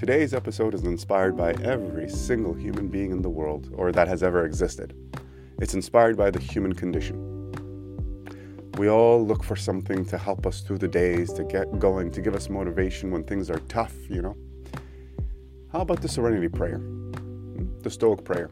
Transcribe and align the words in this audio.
Today's 0.00 0.32
episode 0.32 0.72
is 0.72 0.84
inspired 0.84 1.36
by 1.36 1.52
every 1.62 2.08
single 2.08 2.54
human 2.54 2.88
being 2.88 3.10
in 3.10 3.20
the 3.20 3.28
world, 3.28 3.68
or 3.74 3.92
that 3.92 4.08
has 4.08 4.22
ever 4.22 4.46
existed. 4.46 4.94
It's 5.58 5.74
inspired 5.74 6.16
by 6.16 6.30
the 6.30 6.40
human 6.40 6.72
condition. 6.72 7.18
We 8.78 8.88
all 8.88 9.22
look 9.22 9.44
for 9.44 9.56
something 9.56 10.06
to 10.06 10.16
help 10.16 10.46
us 10.46 10.62
through 10.62 10.78
the 10.78 10.88
days, 10.88 11.34
to 11.34 11.44
get 11.44 11.78
going, 11.78 12.10
to 12.12 12.22
give 12.22 12.34
us 12.34 12.48
motivation 12.48 13.10
when 13.10 13.24
things 13.24 13.50
are 13.50 13.58
tough, 13.68 13.92
you 14.08 14.22
know? 14.22 14.38
How 15.70 15.82
about 15.82 16.00
the 16.00 16.08
Serenity 16.08 16.48
Prayer? 16.48 16.80
The 17.82 17.90
Stoic 17.90 18.24
Prayer. 18.24 18.48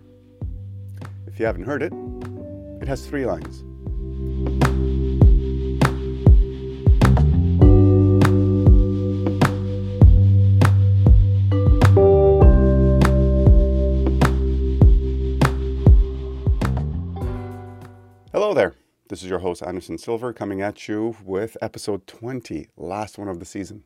If 1.29 1.41
you 1.41 1.47
haven't 1.47 1.65
heard 1.65 1.83
it, 1.83 1.95
it 2.83 2.89
has 2.89 3.07
three 3.07 3.25
lines. 3.25 3.65
This 19.09 19.23
is 19.23 19.31
your 19.31 19.39
host, 19.39 19.63
Anderson 19.63 19.97
Silver, 19.97 20.35
coming 20.35 20.61
at 20.61 20.87
you 20.87 21.17
with 21.25 21.57
episode 21.63 22.07
20, 22.07 22.69
last 22.77 23.17
one 23.17 23.29
of 23.29 23.39
the 23.41 23.47
season. 23.47 23.85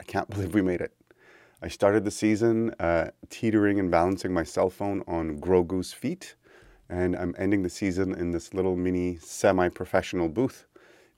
I 0.00 0.04
can't 0.04 0.30
believe 0.30 0.54
we 0.54 0.62
made 0.62 0.80
it. 0.80 0.94
I 1.60 1.68
started 1.68 2.02
the 2.06 2.10
season 2.10 2.74
uh, 2.80 3.10
teetering 3.28 3.78
and 3.78 3.90
balancing 3.90 4.32
my 4.32 4.44
cell 4.44 4.70
phone 4.70 5.04
on 5.06 5.38
Grogu's 5.38 5.92
feet, 5.92 6.34
and 6.88 7.14
I'm 7.14 7.34
ending 7.36 7.62
the 7.62 7.68
season 7.68 8.14
in 8.14 8.30
this 8.30 8.54
little 8.54 8.74
mini 8.74 9.18
semi 9.18 9.68
professional 9.68 10.30
booth 10.30 10.64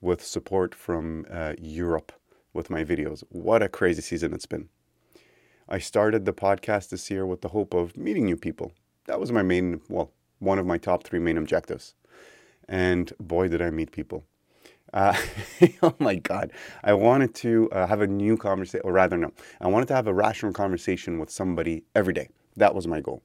with 0.01 0.21
support 0.21 0.75
from 0.75 1.25
uh, 1.31 1.53
Europe 1.57 2.11
with 2.51 2.69
my 2.69 2.83
videos. 2.83 3.23
What 3.29 3.63
a 3.63 3.69
crazy 3.69 4.01
season 4.01 4.33
it's 4.33 4.45
been. 4.45 4.67
I 5.69 5.79
started 5.79 6.25
the 6.25 6.33
podcast 6.33 6.89
this 6.89 7.09
year 7.09 7.25
with 7.25 7.39
the 7.39 7.47
hope 7.47 7.73
of 7.73 7.95
meeting 7.95 8.25
new 8.25 8.35
people. 8.35 8.73
That 9.05 9.21
was 9.21 9.31
my 9.31 9.41
main, 9.41 9.79
well, 9.87 10.11
one 10.39 10.59
of 10.59 10.65
my 10.65 10.77
top 10.77 11.05
three 11.05 11.19
main 11.19 11.37
objectives 11.37 11.95
and 12.67 13.11
boy, 13.19 13.47
did 13.47 13.61
I 13.61 13.69
meet 13.69 13.91
people. 13.91 14.25
Uh, 14.93 15.15
oh 15.83 15.95
my 15.99 16.15
God. 16.15 16.51
I 16.83 16.93
wanted 16.93 17.33
to 17.35 17.69
uh, 17.71 17.87
have 17.87 18.01
a 18.01 18.07
new 18.07 18.37
conversation, 18.37 18.81
or 18.83 18.93
rather, 18.93 19.17
no, 19.17 19.31
I 19.59 19.67
wanted 19.67 19.87
to 19.89 19.95
have 19.95 20.07
a 20.07 20.13
rational 20.13 20.53
conversation 20.53 21.19
with 21.19 21.29
somebody 21.29 21.83
every 21.95 22.13
day. 22.13 22.29
That 22.57 22.75
was 22.75 22.87
my 22.87 22.99
goal. 22.99 23.21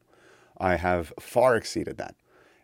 I 0.59 0.77
have 0.77 1.13
far 1.21 1.57
exceeded 1.57 1.99
that. 1.99 2.15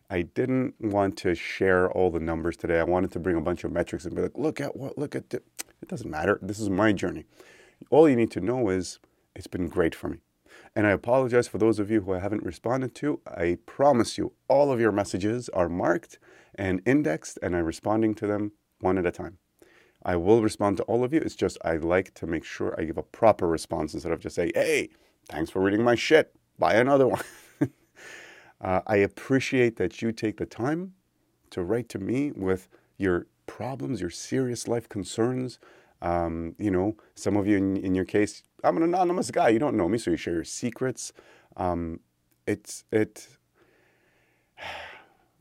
I 0.09 0.23
didn't 0.23 0.75
want 0.81 1.17
to 1.19 1.35
share 1.35 1.91
all 1.91 2.11
the 2.11 2.21
numbers 2.21 2.57
today. 2.57 2.79
I 2.79 2.85
wanted 2.85 3.13
to 3.13 3.19
bring 3.19 3.37
a 3.37 3.41
bunch 3.41 3.65
of 3.65 3.73
metrics 3.73 4.05
and 4.05 4.15
be 4.15 4.23
like, 4.23 4.37
look 4.37 4.61
at 4.61 4.77
what, 4.77 4.99
look 4.99 5.15
at 5.15 5.33
it. 5.33 5.45
It 5.81 5.89
doesn't 5.89 6.11
matter. 6.11 6.39
This 6.43 6.61
is 6.61 6.71
my 6.71 6.93
journey. 6.93 7.25
All 7.91 8.09
you 8.09 8.15
need 8.15 8.31
to 8.33 8.41
know 8.41 8.69
is 8.69 8.99
it's 9.35 9.47
been 9.47 9.69
great 9.69 9.95
for 9.95 10.09
me. 10.09 10.19
And 10.75 10.87
I 10.87 10.91
apologize 10.91 11.49
for 11.49 11.59
those 11.59 11.79
of 11.79 11.91
you 11.91 12.03
who 12.03 12.13
I 12.13 12.19
haven't 12.19 12.45
responded 12.45 12.95
to. 12.97 13.21
I 13.27 13.59
promise 13.67 14.17
you, 14.17 14.33
all 14.49 14.71
of 14.71 14.81
your 14.81 14.93
messages 14.93 15.49
are 15.51 15.69
marked 15.69 16.19
and 16.55 16.81
indexed, 16.87 17.39
and 17.43 17.57
I'm 17.57 17.65
responding 17.65 18.15
to 18.17 18.27
them 18.27 18.53
one 18.81 18.99
at 18.99 19.07
a 19.07 19.13
time. 19.13 19.39
I 20.05 20.17
will 20.17 20.43
respond 20.43 20.77
to 20.79 20.83
all 20.85 21.05
of 21.05 21.13
you. 21.13 21.21
It's 21.21 21.37
just 21.37 21.59
I 21.65 21.77
like 21.77 22.13
to 22.15 22.27
make 22.27 22.45
sure 22.45 22.75
I 22.79 22.85
give 22.85 22.99
a 22.99 23.03
proper 23.03 23.47
response 23.47 23.95
instead 23.95 24.13
of 24.13 24.21
just 24.21 24.35
say, 24.35 24.51
hey, 24.55 24.91
thanks 25.29 25.51
for 25.51 25.63
reading 25.63 25.85
my 25.85 25.95
shit. 25.95 26.35
Buy 26.59 26.75
another 26.75 27.07
one. 27.07 27.23
uh, 28.61 28.81
I 28.87 28.97
appreciate 28.97 29.77
that 29.77 30.03
you 30.03 30.13
take 30.13 30.39
the 30.39 30.47
time 30.47 30.95
to 31.51 31.63
write 31.63 31.89
to 31.91 31.99
me 31.99 32.33
with 32.33 32.69
your 32.97 33.27
problems, 33.47 34.01
your 34.01 34.11
serious 34.11 34.67
life 34.67 34.89
concerns. 34.89 35.59
Um, 36.01 36.57
you 36.59 36.71
know, 36.71 36.97
some 37.15 37.37
of 37.37 37.47
you 37.47 37.59
in, 37.59 37.77
in, 37.77 37.95
your 37.95 38.05
case, 38.05 38.43
I'm 38.65 38.77
an 38.77 38.83
anonymous 38.83 39.31
guy. 39.31 39.51
You 39.51 39.61
don't 39.61 39.77
know 39.77 39.89
me, 39.89 39.99
so 39.99 40.11
you 40.11 40.17
share 40.17 40.35
your 40.35 40.45
secrets. 40.45 41.13
Um, 41.57 42.01
it's 42.47 42.85
it 42.91 43.29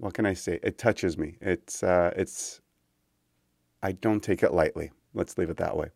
what 0.02 0.16
can 0.16 0.26
I 0.26 0.34
say? 0.34 0.60
It 0.64 0.80
touches 0.80 1.16
me. 1.16 1.38
It's 1.42 1.84
uh, 1.84 2.12
it's 2.16 2.60
I 3.84 3.92
don't 3.92 4.22
take 4.22 4.42
it 4.42 4.52
lightly. 4.52 4.92
Let's 5.14 5.38
leave 5.38 5.52
it 5.52 5.58
that 5.58 5.78
way. 5.78 5.90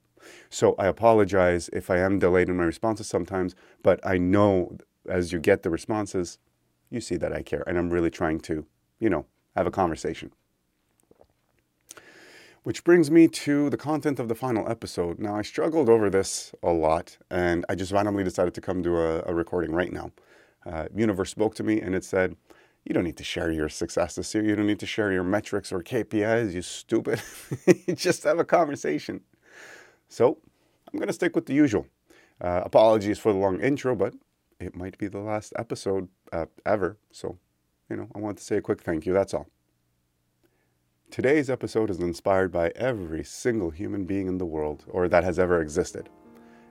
So 0.49 0.75
I 0.77 0.85
apologize 0.85 1.69
if 1.73 1.89
I 1.89 1.97
am 1.97 2.19
delayed 2.19 2.47
in 2.47 2.57
my 2.57 2.65
responses 2.65 3.07
sometimes, 3.07 3.55
but 3.81 3.99
I 4.05 4.19
know 4.19 4.77
as 5.09 5.31
you 5.31 5.39
get 5.39 5.63
the 5.63 5.71
responses, 5.71 6.37
you 6.91 7.01
see 7.01 7.15
that 7.17 7.33
I 7.33 7.41
care 7.41 7.63
and 7.65 7.79
I'm 7.79 7.89
really 7.89 8.11
trying 8.11 8.39
to, 8.41 8.65
you 8.99 9.09
know, 9.09 9.25
have 9.55 9.65
a 9.65 9.71
conversation. 9.71 10.31
Which 12.61 12.83
brings 12.83 13.09
me 13.09 13.27
to 13.27 13.69
the 13.71 13.77
content 13.77 14.19
of 14.19 14.27
the 14.27 14.35
final 14.35 14.69
episode. 14.69 15.19
Now, 15.19 15.35
I 15.35 15.41
struggled 15.41 15.89
over 15.89 16.11
this 16.11 16.53
a 16.61 16.71
lot 16.71 17.17
and 17.31 17.65
I 17.69 17.75
just 17.75 17.91
randomly 17.91 18.23
decided 18.23 18.53
to 18.53 18.61
come 18.61 18.83
to 18.83 18.97
a, 18.97 19.23
a 19.25 19.33
recording 19.33 19.71
right 19.71 19.91
now. 19.91 20.11
Uh, 20.65 20.87
Universe 20.95 21.31
spoke 21.31 21.55
to 21.55 21.63
me 21.63 21.81
and 21.81 21.93
it 21.95 22.03
said, 22.03 22.35
you 22.85 22.93
don't 22.93 23.03
need 23.03 23.17
to 23.17 23.23
share 23.23 23.51
your 23.51 23.67
success 23.67 24.15
this 24.15 24.33
year. 24.33 24.43
You 24.43 24.55
don't 24.55 24.67
need 24.67 24.79
to 24.79 24.85
share 24.85 25.11
your 25.11 25.23
metrics 25.23 25.71
or 25.71 25.81
KPIs, 25.81 26.53
you 26.53 26.61
stupid. 26.61 27.19
Just 27.95 28.23
have 28.23 28.37
a 28.37 28.45
conversation. 28.45 29.21
So 30.07 30.37
I'm 30.87 30.99
going 30.99 31.07
to 31.07 31.13
stick 31.13 31.35
with 31.35 31.47
the 31.47 31.53
usual. 31.53 31.87
Uh, 32.39 32.61
apologies 32.63 33.17
for 33.17 33.33
the 33.33 33.39
long 33.39 33.59
intro, 33.59 33.95
but 33.95 34.13
it 34.59 34.75
might 34.75 34.97
be 34.99 35.07
the 35.07 35.19
last 35.19 35.51
episode 35.57 36.07
uh, 36.31 36.45
ever. 36.65 36.97
So, 37.11 37.39
you 37.89 37.95
know, 37.95 38.07
I 38.13 38.19
want 38.19 38.37
to 38.37 38.43
say 38.43 38.57
a 38.57 38.61
quick 38.61 38.81
thank 38.81 39.05
you. 39.05 39.13
That's 39.13 39.33
all. 39.33 39.47
Today's 41.09 41.49
episode 41.49 41.89
is 41.89 41.99
inspired 41.99 42.51
by 42.51 42.71
every 42.75 43.23
single 43.23 43.71
human 43.71 44.05
being 44.05 44.27
in 44.27 44.37
the 44.37 44.45
world, 44.45 44.85
or 44.89 45.07
that 45.07 45.23
has 45.23 45.39
ever 45.39 45.61
existed. 45.61 46.09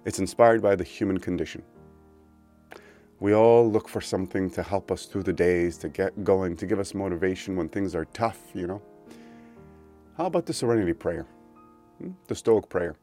It's 0.05 0.19
inspired 0.19 0.63
by 0.63 0.77
the 0.77 0.85
human 0.85 1.19
condition. 1.19 1.63
We 3.21 3.35
all 3.35 3.71
look 3.71 3.89
for 3.89 4.01
something 4.01 4.51
to 4.51 4.63
help 4.63 4.91
us 4.91 5.07
through 5.07 5.23
the 5.23 5.33
days, 5.33 5.79
to 5.79 5.89
get 5.89 6.25
going, 6.25 6.57
to 6.57 6.67
give 6.67 6.79
us 6.79 6.95
motivation 6.95 7.57
when 7.57 7.69
things 7.69 7.95
are 7.95 8.05
tough, 8.07 8.41
you 8.55 8.67
know? 8.67 8.83
How 10.17 10.27
about 10.27 10.47
the 10.47 10.53
Serenity 10.53 10.93
Prayer? 10.93 11.27
Hmm? 11.99 12.11
The 12.27 12.35
Stoic 12.35 12.69
Prayer. 12.69 12.97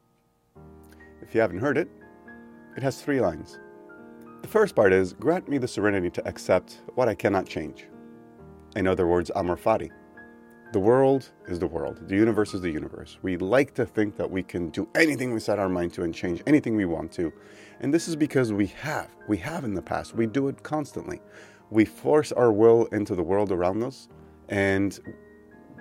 If 1.22 1.34
you 1.34 1.40
haven't 1.40 1.60
heard 1.60 1.78
it, 1.78 1.88
it 2.76 2.82
has 2.82 3.02
three 3.02 3.20
lines. 3.20 3.58
The 4.42 4.48
first 4.48 4.74
part 4.74 4.92
is 4.92 5.12
Grant 5.14 5.48
me 5.48 5.58
the 5.58 5.68
serenity 5.68 6.10
to 6.10 6.28
accept 6.28 6.82
what 6.94 7.08
I 7.08 7.14
cannot 7.14 7.46
change. 7.46 7.86
In 8.76 8.86
other 8.86 9.06
words, 9.06 9.30
amor 9.34 9.56
fati. 9.56 9.90
The 10.72 10.80
world 10.80 11.28
is 11.48 11.58
the 11.58 11.66
world. 11.66 12.08
The 12.08 12.16
universe 12.16 12.54
is 12.54 12.62
the 12.62 12.70
universe. 12.70 13.18
We 13.20 13.36
like 13.36 13.74
to 13.74 13.84
think 13.84 14.16
that 14.16 14.30
we 14.30 14.42
can 14.42 14.70
do 14.70 14.88
anything 14.94 15.34
we 15.34 15.38
set 15.38 15.58
our 15.58 15.68
mind 15.68 15.92
to 15.94 16.02
and 16.02 16.14
change 16.14 16.42
anything 16.46 16.76
we 16.76 16.86
want 16.86 17.12
to. 17.12 17.30
And 17.80 17.92
this 17.92 18.08
is 18.08 18.16
because 18.16 18.54
we 18.54 18.68
have. 18.68 19.10
We 19.28 19.36
have 19.36 19.64
in 19.64 19.74
the 19.74 19.82
past. 19.82 20.14
We 20.14 20.24
do 20.26 20.48
it 20.48 20.62
constantly. 20.62 21.20
We 21.68 21.84
force 21.84 22.32
our 22.32 22.50
will 22.50 22.86
into 22.86 23.14
the 23.14 23.22
world 23.22 23.52
around 23.52 23.82
us. 23.82 24.08
And, 24.48 24.98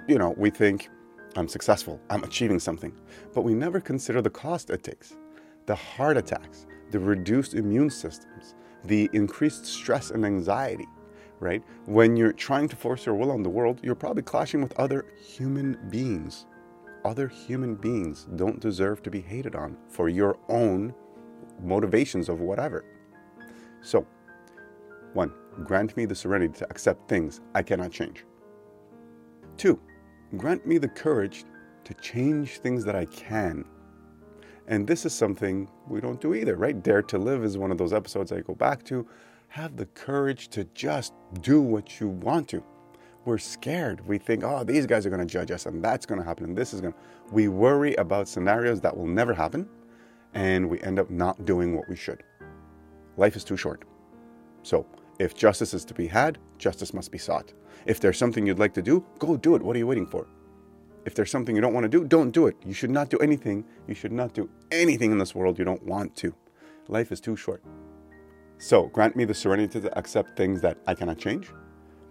you 0.09 0.17
know, 0.17 0.33
we 0.35 0.49
think, 0.49 0.89
I'm 1.37 1.47
successful. 1.47 2.01
I'm 2.09 2.25
achieving 2.25 2.59
something. 2.59 2.91
But 3.33 3.43
we 3.43 3.53
never 3.53 3.79
consider 3.79 4.21
the 4.21 4.29
cost 4.29 4.69
it 4.69 4.83
takes 4.83 5.15
the 5.67 5.75
heart 5.75 6.17
attacks, 6.17 6.65
the 6.89 6.99
reduced 6.99 7.53
immune 7.53 7.89
systems, 7.89 8.55
the 8.83 9.09
increased 9.13 9.65
stress 9.65 10.11
and 10.11 10.25
anxiety 10.25 10.87
right? 11.41 11.63
When 11.87 12.15
you're 12.15 12.31
trying 12.31 12.69
to 12.69 12.75
force 12.75 13.05
your 13.05 13.15
will 13.15 13.31
on 13.31 13.43
the 13.43 13.49
world, 13.49 13.79
you're 13.83 13.95
probably 13.95 14.21
clashing 14.21 14.61
with 14.61 14.79
other 14.79 15.05
human 15.19 15.77
beings. 15.89 16.45
Other 17.03 17.27
human 17.27 17.75
beings 17.75 18.27
don't 18.35 18.59
deserve 18.59 19.01
to 19.03 19.09
be 19.09 19.19
hated 19.19 19.55
on 19.55 19.75
for 19.89 20.07
your 20.07 20.37
own 20.47 20.93
motivations 21.61 22.29
of 22.29 22.39
whatever. 22.39 22.85
So, 23.81 24.05
one, 25.13 25.33
grant 25.63 25.97
me 25.97 26.05
the 26.05 26.15
serenity 26.15 26.53
to 26.59 26.69
accept 26.69 27.09
things 27.09 27.41
I 27.55 27.63
cannot 27.63 27.91
change. 27.91 28.23
Two, 29.57 29.79
grant 30.37 30.65
me 30.67 30.77
the 30.77 30.87
courage 30.87 31.43
to 31.85 31.93
change 31.95 32.59
things 32.59 32.85
that 32.85 32.95
I 32.95 33.05
can. 33.05 33.65
And 34.67 34.85
this 34.85 35.07
is 35.07 35.13
something 35.13 35.67
we 35.87 36.01
don't 36.01 36.21
do 36.21 36.35
either, 36.35 36.55
right? 36.55 36.81
Dare 36.81 37.01
to 37.01 37.17
Live 37.17 37.43
is 37.43 37.57
one 37.57 37.71
of 37.71 37.79
those 37.79 37.93
episodes 37.93 38.31
I 38.31 38.41
go 38.41 38.53
back 38.53 38.83
to 38.85 39.07
have 39.51 39.75
the 39.75 39.85
courage 39.87 40.47
to 40.47 40.63
just 40.73 41.13
do 41.41 41.59
what 41.59 41.99
you 41.99 42.07
want 42.07 42.47
to. 42.47 42.63
We're 43.25 43.37
scared. 43.37 43.99
We 44.07 44.17
think, 44.17 44.45
oh, 44.45 44.63
these 44.63 44.85
guys 44.85 45.05
are 45.05 45.09
going 45.09 45.19
to 45.19 45.31
judge 45.31 45.51
us 45.51 45.65
and 45.65 45.83
that's 45.83 46.05
going 46.05 46.21
to 46.21 46.25
happen 46.25 46.45
and 46.45 46.57
this 46.57 46.73
is 46.73 46.79
going 46.79 46.93
to. 46.93 46.99
We 47.33 47.49
worry 47.49 47.93
about 47.95 48.29
scenarios 48.29 48.79
that 48.79 48.95
will 48.95 49.07
never 49.07 49.33
happen 49.33 49.67
and 50.33 50.69
we 50.69 50.79
end 50.79 50.99
up 50.99 51.09
not 51.09 51.43
doing 51.43 51.75
what 51.75 51.89
we 51.89 51.97
should. 51.97 52.23
Life 53.17 53.35
is 53.35 53.43
too 53.43 53.57
short. 53.57 53.83
So, 54.63 54.85
if 55.19 55.35
justice 55.35 55.73
is 55.73 55.83
to 55.83 55.93
be 55.93 56.07
had, 56.07 56.37
justice 56.57 56.93
must 56.93 57.11
be 57.11 57.17
sought. 57.17 57.51
If 57.85 57.99
there's 57.99 58.17
something 58.17 58.47
you'd 58.47 58.57
like 58.57 58.73
to 58.75 58.81
do, 58.81 59.05
go 59.19 59.35
do 59.35 59.55
it. 59.55 59.61
What 59.61 59.75
are 59.75 59.79
you 59.79 59.87
waiting 59.87 60.07
for? 60.07 60.27
If 61.03 61.13
there's 61.13 61.29
something 61.29 61.53
you 61.53 61.61
don't 61.61 61.73
want 61.73 61.83
to 61.83 61.89
do, 61.89 62.05
don't 62.05 62.31
do 62.31 62.47
it. 62.47 62.55
You 62.65 62.73
should 62.73 62.89
not 62.89 63.09
do 63.09 63.17
anything. 63.17 63.65
You 63.85 63.95
should 63.95 64.13
not 64.13 64.33
do 64.33 64.49
anything 64.71 65.11
in 65.11 65.17
this 65.17 65.35
world 65.35 65.59
you 65.59 65.65
don't 65.65 65.83
want 65.83 66.15
to. 66.17 66.33
Life 66.87 67.11
is 67.11 67.19
too 67.19 67.35
short. 67.35 67.61
So 68.61 68.85
grant 68.89 69.15
me 69.15 69.25
the 69.25 69.33
serenity 69.33 69.81
to 69.81 69.97
accept 69.97 70.37
things 70.37 70.61
that 70.61 70.77
I 70.85 70.93
cannot 70.93 71.17
change, 71.17 71.49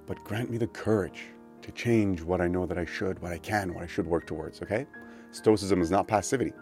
but 0.09 0.19
grant 0.25 0.51
me 0.51 0.59
the 0.59 0.67
courage 0.67 1.27
to 1.63 1.71
change 1.71 2.23
what 2.23 2.41
I 2.41 2.49
know 2.49 2.67
that 2.67 2.77
I 2.77 2.85
should, 2.85 3.21
what 3.21 3.31
I 3.31 3.39
can, 3.39 3.73
what 3.73 3.85
I 3.85 3.87
should 3.87 4.05
work 4.05 4.27
towards, 4.27 4.61
okay? 4.61 4.85
Stoicism 5.31 5.81
is 5.81 5.93
not 5.93 6.09
passivity. 6.09 6.53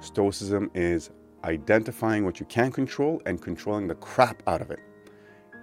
Stoicism 0.00 0.72
is 0.74 1.10
identifying 1.44 2.24
what 2.24 2.40
you 2.40 2.46
can 2.46 2.72
control 2.72 3.22
and 3.26 3.40
controlling 3.40 3.86
the 3.86 3.94
crap 3.94 4.42
out 4.48 4.60
of 4.60 4.72
it. 4.72 4.80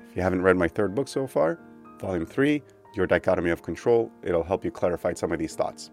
If 0.09 0.15
you 0.15 0.21
haven't 0.21 0.41
read 0.41 0.55
my 0.55 0.69
third 0.69 0.95
book 0.95 1.09
so 1.09 1.27
far, 1.27 1.59
Volume 1.99 2.25
3, 2.25 2.63
Your 2.95 3.05
Dichotomy 3.05 3.49
of 3.49 3.61
Control, 3.61 4.09
it'll 4.23 4.41
help 4.41 4.63
you 4.63 4.71
clarify 4.71 5.13
some 5.13 5.33
of 5.33 5.39
these 5.39 5.53
thoughts. 5.53 5.91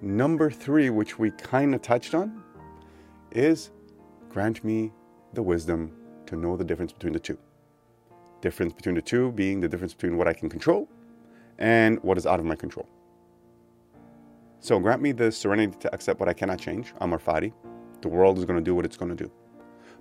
Number 0.00 0.50
three, 0.50 0.88
which 0.88 1.18
we 1.18 1.32
kind 1.32 1.74
of 1.74 1.82
touched 1.82 2.14
on, 2.14 2.42
is 3.30 3.72
grant 4.30 4.64
me 4.64 4.90
the 5.34 5.42
wisdom 5.42 5.99
to 6.30 6.36
know 6.36 6.56
the 6.56 6.64
difference 6.64 6.92
between 6.92 7.12
the 7.12 7.20
two. 7.20 7.38
Difference 8.40 8.72
between 8.72 8.94
the 8.94 9.02
two 9.02 9.32
being 9.32 9.60
the 9.60 9.68
difference 9.68 9.92
between 9.92 10.16
what 10.16 10.26
I 10.26 10.32
can 10.32 10.48
control 10.48 10.88
and 11.58 12.02
what 12.02 12.16
is 12.16 12.26
out 12.26 12.40
of 12.40 12.46
my 12.46 12.56
control. 12.56 12.88
So 14.60 14.78
grant 14.78 15.02
me 15.02 15.12
the 15.12 15.30
serenity 15.30 15.76
to 15.80 15.94
accept 15.94 16.20
what 16.20 16.28
I 16.28 16.32
cannot 16.32 16.58
change. 16.58 16.92
Amor 17.00 17.18
Fati. 17.18 17.52
The 18.00 18.08
world 18.08 18.38
is 18.38 18.44
going 18.44 18.58
to 18.58 18.64
do 18.64 18.74
what 18.74 18.84
it's 18.84 18.96
going 18.96 19.14
to 19.14 19.24
do. 19.24 19.30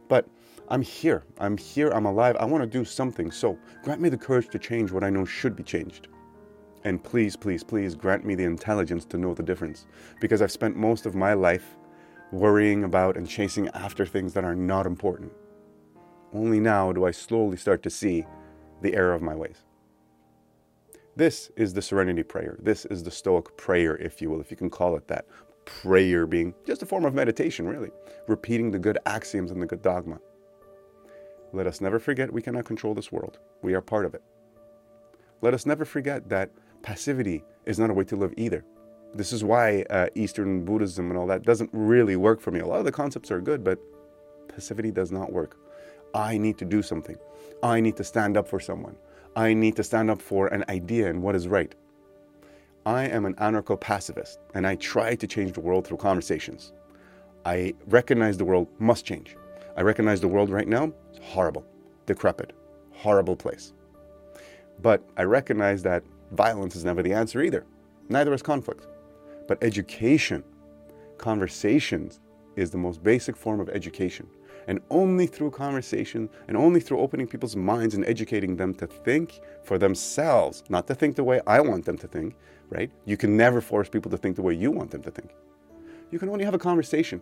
But 0.07 0.27
I'm 0.69 0.81
here. 0.81 1.23
I'm 1.39 1.57
here. 1.57 1.89
I'm 1.89 2.05
alive. 2.05 2.35
I 2.39 2.45
want 2.45 2.63
to 2.63 2.69
do 2.69 2.85
something. 2.85 3.31
So 3.31 3.57
grant 3.83 4.01
me 4.01 4.09
the 4.09 4.17
courage 4.17 4.49
to 4.49 4.59
change 4.59 4.91
what 4.91 5.03
I 5.03 5.09
know 5.09 5.25
should 5.25 5.55
be 5.55 5.63
changed. 5.63 6.07
And 6.85 7.03
please, 7.03 7.35
please, 7.35 7.63
please 7.63 7.95
grant 7.95 8.25
me 8.25 8.35
the 8.35 8.43
intelligence 8.43 9.03
to 9.05 9.17
know 9.17 9.33
the 9.33 9.43
difference. 9.43 9.85
Because 10.21 10.41
I've 10.41 10.51
spent 10.51 10.77
most 10.77 11.05
of 11.05 11.15
my 11.15 11.33
life 11.33 11.77
worrying 12.31 12.83
about 12.83 13.17
and 13.17 13.27
chasing 13.27 13.67
after 13.69 14.05
things 14.05 14.33
that 14.33 14.43
are 14.43 14.55
not 14.55 14.85
important. 14.85 15.31
Only 16.33 16.59
now 16.59 16.91
do 16.91 17.05
I 17.05 17.11
slowly 17.11 17.57
start 17.57 17.81
to 17.83 17.89
see 17.89 18.25
the 18.81 18.93
error 18.95 19.13
of 19.13 19.21
my 19.21 19.35
ways. 19.35 19.65
This 21.15 21.51
is 21.57 21.73
the 21.73 21.81
serenity 21.81 22.23
prayer. 22.23 22.57
This 22.61 22.85
is 22.85 23.03
the 23.03 23.11
Stoic 23.11 23.57
prayer, 23.57 23.97
if 23.97 24.21
you 24.21 24.29
will, 24.29 24.39
if 24.39 24.51
you 24.51 24.57
can 24.57 24.69
call 24.69 24.95
it 24.95 25.07
that. 25.07 25.25
Prayer 25.65 26.25
being 26.25 26.53
just 26.65 26.81
a 26.81 26.85
form 26.85 27.03
of 27.03 27.13
meditation, 27.13 27.67
really, 27.67 27.91
repeating 28.27 28.71
the 28.71 28.79
good 28.79 28.97
axioms 29.05 29.51
and 29.51 29.61
the 29.61 29.65
good 29.65 29.81
dogma. 29.81 30.19
Let 31.51 31.67
us 31.67 31.81
never 31.81 31.99
forget 31.99 32.31
we 32.31 32.41
cannot 32.41 32.65
control 32.65 32.93
this 32.93 33.11
world, 33.11 33.39
we 33.61 33.73
are 33.73 33.81
part 33.81 34.05
of 34.05 34.13
it. 34.13 34.23
Let 35.41 35.53
us 35.53 35.65
never 35.65 35.83
forget 35.83 36.29
that 36.29 36.51
passivity 36.83 37.43
is 37.65 37.79
not 37.79 37.89
a 37.89 37.93
way 37.93 38.03
to 38.05 38.15
live 38.15 38.33
either. 38.37 38.63
This 39.13 39.33
is 39.33 39.43
why 39.43 39.83
uh, 39.89 40.07
Eastern 40.15 40.63
Buddhism 40.63 41.09
and 41.09 41.17
all 41.17 41.27
that 41.27 41.43
doesn't 41.43 41.69
really 41.73 42.15
work 42.15 42.39
for 42.39 42.51
me. 42.51 42.59
A 42.59 42.67
lot 42.67 42.79
of 42.79 42.85
the 42.85 42.91
concepts 42.91 43.31
are 43.31 43.41
good, 43.41 43.63
but 43.63 43.79
passivity 44.47 44.91
does 44.91 45.11
not 45.11 45.33
work. 45.33 45.57
I 46.13 46.37
need 46.37 46.57
to 46.57 46.65
do 46.65 46.81
something. 46.81 47.17
I 47.61 47.79
need 47.79 47.97
to 47.97 48.03
stand 48.03 48.37
up 48.37 48.47
for 48.47 48.59
someone. 48.59 48.95
I 49.35 49.53
need 49.53 49.75
to 49.75 49.83
stand 49.83 50.09
up 50.09 50.21
for 50.21 50.47
an 50.47 50.63
idea 50.69 51.09
and 51.09 51.21
what 51.21 51.35
is 51.35 51.47
right. 51.47 51.73
I 52.85 53.05
am 53.05 53.25
an 53.25 53.35
anarcho 53.35 53.79
pacifist 53.79 54.39
and 54.53 54.65
I 54.65 54.75
try 54.75 55.15
to 55.15 55.27
change 55.27 55.53
the 55.53 55.59
world 55.59 55.85
through 55.85 55.97
conversations. 55.97 56.73
I 57.45 57.73
recognize 57.87 58.37
the 58.37 58.45
world 58.45 58.67
must 58.79 59.05
change. 59.05 59.35
I 59.77 59.81
recognize 59.81 60.19
the 60.19 60.27
world 60.27 60.49
right 60.49 60.67
now 60.67 60.91
is 61.13 61.19
horrible, 61.21 61.65
decrepit, 62.05 62.53
horrible 62.91 63.35
place. 63.35 63.73
But 64.81 65.03
I 65.17 65.23
recognize 65.23 65.83
that 65.83 66.03
violence 66.31 66.75
is 66.75 66.85
never 66.85 67.03
the 67.03 67.13
answer 67.13 67.41
either. 67.41 67.65
Neither 68.09 68.33
is 68.33 68.41
conflict. 68.41 68.87
But 69.47 69.63
education, 69.63 70.43
conversations, 71.17 72.19
is 72.55 72.71
the 72.71 72.77
most 72.77 73.03
basic 73.03 73.35
form 73.35 73.59
of 73.59 73.69
education. 73.69 74.27
And 74.67 74.81
only 74.89 75.25
through 75.25 75.51
conversation 75.51 76.29
and 76.47 76.55
only 76.55 76.79
through 76.79 76.99
opening 76.99 77.27
people's 77.27 77.55
minds 77.55 77.95
and 77.95 78.05
educating 78.05 78.55
them 78.55 78.73
to 78.75 78.87
think 78.87 79.39
for 79.63 79.77
themselves, 79.77 80.63
not 80.69 80.87
to 80.87 80.95
think 80.95 81.15
the 81.15 81.23
way 81.23 81.41
I 81.47 81.59
want 81.61 81.85
them 81.85 81.97
to 81.97 82.07
think, 82.07 82.35
right? 82.69 82.91
You 83.05 83.17
can 83.17 83.35
never 83.35 83.61
force 83.61 83.89
people 83.89 84.11
to 84.11 84.17
think 84.17 84.35
the 84.35 84.41
way 84.41 84.53
you 84.53 84.71
want 84.71 84.91
them 84.91 85.01
to 85.03 85.11
think. 85.11 85.31
You 86.11 86.19
can 86.19 86.29
only 86.29 86.45
have 86.45 86.53
a 86.53 86.59
conversation. 86.59 87.21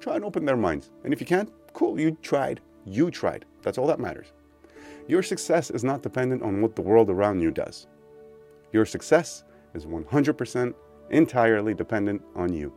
Try 0.00 0.16
and 0.16 0.24
open 0.24 0.44
their 0.44 0.56
minds. 0.56 0.90
And 1.04 1.12
if 1.12 1.20
you 1.20 1.26
can't, 1.26 1.50
cool, 1.72 1.98
you 1.98 2.16
tried. 2.22 2.60
You 2.84 3.10
tried. 3.10 3.44
That's 3.62 3.78
all 3.78 3.86
that 3.86 4.00
matters. 4.00 4.32
Your 5.08 5.22
success 5.22 5.70
is 5.70 5.84
not 5.84 6.02
dependent 6.02 6.42
on 6.42 6.60
what 6.60 6.76
the 6.76 6.82
world 6.82 7.10
around 7.10 7.40
you 7.40 7.50
does. 7.50 7.86
Your 8.72 8.86
success 8.86 9.44
is 9.74 9.86
100% 9.86 10.74
entirely 11.10 11.74
dependent 11.74 12.22
on 12.34 12.52
you. 12.52 12.72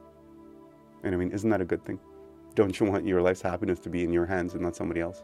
And 1.04 1.13
I 1.13 1.18
mean, 1.18 1.31
isn't 1.31 1.50
that 1.50 1.62
a 1.62 1.66
good 1.66 1.83
thing? 1.83 2.00
Don't 2.56 2.80
you 2.80 2.86
want 2.86 3.06
your 3.06 3.22
life's 3.22 3.42
happiness 3.42 3.80
to 3.80 3.90
be 3.90 4.04
in 4.04 4.13
your 4.13 4.25
hands 4.25 4.54
and 4.54 4.62
not 4.62 4.75
somebody 4.75 5.02
else? 5.02 5.22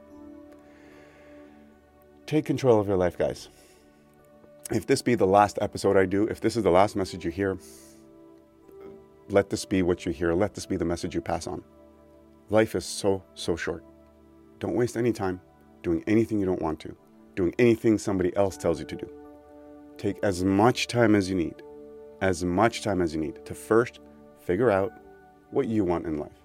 Take 2.26 2.46
control 2.46 2.80
of 2.80 2.88
your 2.88 2.98
life, 2.98 3.18
guys. 3.18 3.50
If 4.70 4.86
this 4.86 5.02
be 5.02 5.16
the 5.16 5.28
last 5.28 5.58
episode 5.62 5.98
I 5.98 6.06
do, 6.06 6.28
if 6.28 6.40
this 6.40 6.56
is 6.56 6.64
the 6.64 6.72
last 6.72 6.96
message 6.96 7.26
you 7.26 7.32
hear, 7.32 7.58
let 9.30 9.50
this 9.50 9.66
be 9.66 9.82
what 9.82 10.06
you 10.06 10.12
hear. 10.12 10.34
Let 10.34 10.54
this 10.54 10.66
be 10.66 10.78
the 10.78 10.86
message 10.86 11.16
you 11.16 11.22
pass 11.22 11.48
on. 11.48 11.64
Life 12.50 12.76
is 12.76 12.86
so, 12.86 13.24
so 13.34 13.56
short. 13.56 13.84
Don't 14.60 14.76
waste 14.76 14.98
any 14.98 15.14
time 15.14 15.42
doing 15.84 16.04
anything 16.06 16.40
you 16.40 16.46
don't 16.46 16.62
want 16.62 16.80
to, 16.82 16.96
doing 17.36 17.54
anything 17.58 17.98
somebody 17.98 18.36
else 18.36 18.58
tells 18.58 18.80
you 18.80 18.86
to 18.86 18.96
do. 18.96 19.10
Take 19.98 20.18
as 20.24 20.44
much 20.44 20.88
time 20.88 21.16
as 21.16 21.30
you 21.30 21.36
need, 21.36 21.56
as 22.22 22.44
much 22.44 22.82
time 22.82 23.02
as 23.02 23.16
you 23.16 23.22
need 23.22 23.46
to 23.46 23.54
first 23.54 24.00
figure 24.40 24.70
out 24.70 24.92
what 25.50 25.68
you 25.68 25.84
want 25.84 26.06
in 26.06 26.18
life. 26.18 26.41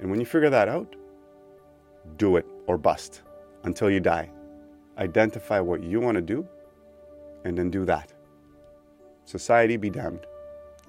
And 0.00 0.10
when 0.10 0.20
you 0.20 0.26
figure 0.26 0.50
that 0.50 0.68
out, 0.68 0.96
do 2.16 2.36
it 2.36 2.46
or 2.66 2.76
bust 2.76 3.22
until 3.64 3.90
you 3.90 4.00
die. 4.00 4.30
Identify 4.98 5.60
what 5.60 5.82
you 5.82 6.00
want 6.00 6.16
to 6.16 6.22
do 6.22 6.46
and 7.44 7.56
then 7.56 7.70
do 7.70 7.84
that. 7.84 8.12
Society 9.24 9.76
be 9.76 9.90
damned. 9.90 10.26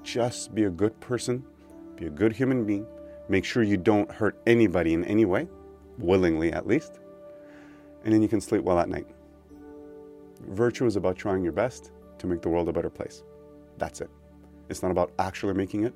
Just 0.04 0.54
be 0.54 0.66
a 0.66 0.70
good 0.70 1.00
person, 1.00 1.44
be 1.96 2.06
a 2.06 2.10
good 2.10 2.34
human 2.34 2.66
being. 2.66 2.86
Make 3.30 3.46
sure 3.46 3.64
you 3.64 3.78
don't 3.78 4.12
hurt 4.12 4.38
anybody 4.46 4.94
in 4.94 5.04
any 5.06 5.26
way, 5.26 5.48
willingly 5.98 6.52
at 6.52 6.68
least. 6.68 7.00
And 8.04 8.14
then 8.14 8.22
you 8.22 8.28
can 8.28 8.40
sleep 8.40 8.64
well 8.64 8.78
at 8.78 8.90
night. 8.90 9.08
Virtue 10.50 10.86
is 10.86 10.96
about 10.96 11.16
trying 11.16 11.44
your 11.44 11.54
best 11.54 11.92
to 12.20 12.28
make 12.28 12.42
the 12.42 12.50
world 12.50 12.70
a 12.70 12.74
better 12.74 12.90
place. 12.90 13.24
That's 13.78 14.02
it. 14.02 14.10
It's 14.70 14.84
not 14.84 14.92
about 14.92 15.12
actually 15.18 15.54
making 15.54 15.86
it, 15.86 15.94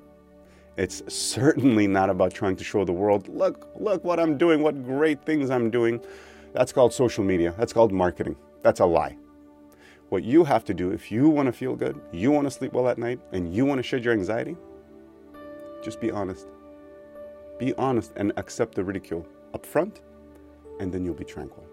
it's 0.80 1.02
certainly 1.08 1.86
not 1.86 2.08
about 2.08 2.32
trying 2.32 2.56
to 2.56 2.64
show 2.64 2.86
the 2.86 2.92
world, 2.92 3.28
look, 3.28 3.68
look 3.78 4.02
what 4.02 4.18
I'm 4.18 4.38
doing, 4.38 4.62
what 4.62 4.82
great 4.82 5.22
things 5.26 5.50
I'm 5.50 5.68
doing. 5.68 6.00
That's 6.54 6.72
called 6.72 6.94
social 6.94 7.22
media. 7.22 7.54
That's 7.58 7.74
called 7.74 7.92
marketing. 7.92 8.34
That's 8.62 8.80
a 8.80 8.86
lie. 8.86 9.18
What 10.08 10.24
you 10.24 10.42
have 10.42 10.64
to 10.64 10.72
do 10.72 10.90
if 10.90 11.12
you 11.12 11.28
want 11.28 11.48
to 11.48 11.52
feel 11.52 11.76
good, 11.76 12.00
you 12.12 12.30
want 12.30 12.46
to 12.46 12.50
sleep 12.50 12.72
well 12.72 12.88
at 12.88 12.96
night, 12.96 13.20
and 13.32 13.54
you 13.54 13.66
want 13.66 13.78
to 13.78 13.82
shed 13.82 14.02
your 14.02 14.14
anxiety, 14.14 14.56
just 15.84 16.00
be 16.00 16.10
honest. 16.10 16.46
Be 17.58 17.74
honest 17.74 18.12
and 18.16 18.32
accept 18.38 18.74
the 18.74 18.82
ridicule 18.82 19.26
up 19.52 19.66
front, 19.66 20.00
and 20.80 20.90
then 20.90 21.04
you'll 21.04 21.12
be 21.12 21.24
tranquil. 21.24 21.66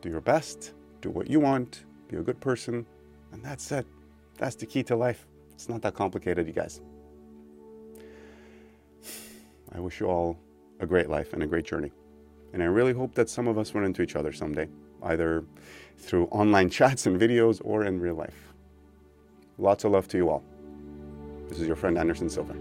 Do 0.00 0.08
your 0.08 0.22
best, 0.22 0.72
do 1.02 1.10
what 1.10 1.28
you 1.28 1.40
want, 1.40 1.84
be 2.08 2.16
a 2.16 2.22
good 2.22 2.40
person, 2.40 2.86
and 3.32 3.44
that's 3.44 3.70
it. 3.70 3.86
That's 4.38 4.56
the 4.56 4.64
key 4.64 4.82
to 4.84 4.96
life. 4.96 5.26
It's 5.52 5.68
not 5.68 5.82
that 5.82 5.92
complicated, 5.92 6.46
you 6.46 6.54
guys. 6.54 6.80
I 9.72 9.80
wish 9.80 10.00
you 10.00 10.06
all 10.06 10.38
a 10.80 10.86
great 10.86 11.08
life 11.08 11.32
and 11.32 11.42
a 11.42 11.46
great 11.46 11.64
journey. 11.64 11.92
And 12.52 12.62
I 12.62 12.66
really 12.66 12.92
hope 12.92 13.14
that 13.14 13.28
some 13.28 13.46
of 13.48 13.58
us 13.58 13.74
run 13.74 13.84
into 13.84 14.02
each 14.02 14.16
other 14.16 14.32
someday, 14.32 14.68
either 15.02 15.44
through 15.96 16.26
online 16.26 16.70
chats 16.78 17.06
and 17.06 17.20
videos 17.20 17.60
or 17.64 17.84
in 17.84 18.00
real 18.00 18.14
life. 18.14 18.54
Lots 19.58 19.84
of 19.84 19.92
love 19.92 20.08
to 20.08 20.16
you 20.16 20.30
all. 20.30 20.44
This 21.48 21.60
is 21.60 21.66
your 21.66 21.76
friend 21.76 21.98
Anderson 21.98 22.30
Silva. 22.30 22.54